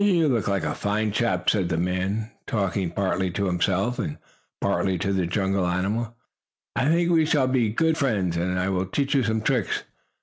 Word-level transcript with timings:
"You 0.01 0.29
look 0.29 0.47
like 0.47 0.63
a 0.63 0.73
fine 0.73 1.11
chap," 1.11 1.47
said 1.47 1.69
the 1.69 1.77
man, 1.77 2.31
talking 2.47 2.89
partly 2.89 3.29
to 3.33 3.45
himself 3.45 3.99
and 3.99 4.17
partly 4.59 4.97
to 4.97 5.13
the 5.13 5.27
jungle 5.27 5.67
animal. 5.67 6.15
"I 6.75 6.85
think 6.87 7.11
we 7.11 7.23
shall 7.23 7.45
be 7.47 7.69
good 7.69 7.99
friends, 7.99 8.35
and 8.35 8.57
I 8.57 8.69
will 8.69 8.87
teach 8.87 9.13
you 9.13 9.21
some 9.21 9.41
tricks. 9.41 9.83